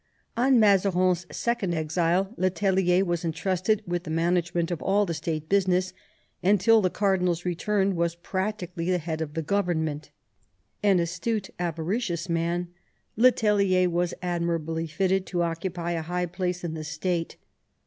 [0.35, 5.13] On Mazarin's second exile le Tellier was entrusted with the manage ment of all the
[5.13, 5.93] State business,
[6.41, 10.09] and till the cardinal's return was practically the head of the government
[10.81, 12.69] An astute, avaricious man,
[13.15, 17.37] le Tellier was admirably fitted to occupy a high place in the State.